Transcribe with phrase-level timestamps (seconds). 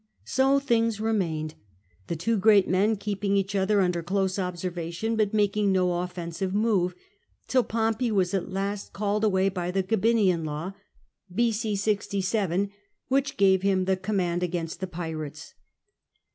[0.25, 1.53] So things remained,
[2.07, 6.95] the two great men keeping each other under close observation, but making no offensive move,
[7.47, 10.73] till Pompey was at last called away by the Gabinian Law
[11.31, 11.75] (b.C.
[11.75, 12.71] 67),
[13.09, 15.53] which gave him the command against the Pirates.